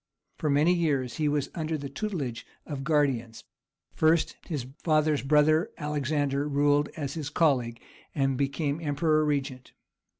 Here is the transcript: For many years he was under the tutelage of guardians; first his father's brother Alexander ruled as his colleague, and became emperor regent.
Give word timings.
For 0.39 0.49
many 0.49 0.73
years 0.73 1.17
he 1.17 1.29
was 1.29 1.51
under 1.53 1.77
the 1.77 1.87
tutelage 1.87 2.43
of 2.65 2.83
guardians; 2.83 3.43
first 3.93 4.35
his 4.47 4.65
father's 4.83 5.21
brother 5.21 5.69
Alexander 5.77 6.47
ruled 6.47 6.89
as 6.97 7.13
his 7.13 7.29
colleague, 7.29 7.79
and 8.15 8.35
became 8.35 8.81
emperor 8.81 9.23
regent. 9.23 9.73